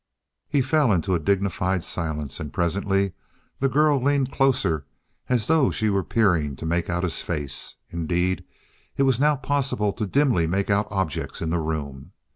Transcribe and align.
He 0.49 0.63
fell 0.63 0.91
into 0.91 1.13
a 1.13 1.19
dignified 1.19 1.83
silence, 1.83 2.39
and 2.39 2.51
presently 2.51 3.13
the 3.59 3.69
girl 3.69 4.01
leaned 4.01 4.31
closer, 4.31 4.87
as 5.29 5.45
though 5.45 5.69
she 5.69 5.91
were 5.91 6.03
peering 6.03 6.55
to 6.55 6.65
make 6.65 6.89
out 6.89 7.03
his 7.03 7.21
face. 7.21 7.75
Indeed, 7.91 8.43
it 8.97 9.03
was 9.03 9.19
now 9.19 9.35
possible 9.35 9.93
to 9.93 10.07
dimly 10.07 10.47
make 10.47 10.71
out 10.71 10.87
objects 10.89 11.39
in 11.39 11.51
the 11.51 11.59
room. 11.59 12.13